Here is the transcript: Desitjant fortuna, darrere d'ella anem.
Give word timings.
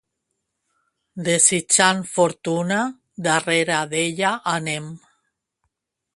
Desitjant 1.27 2.01
fortuna, 2.13 2.81
darrere 3.29 3.79
d'ella 3.93 4.35
anem. 4.57 4.91